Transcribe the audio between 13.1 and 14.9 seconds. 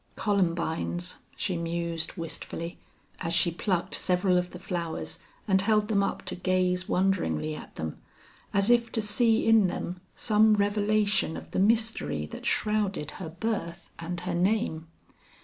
her birth and her name.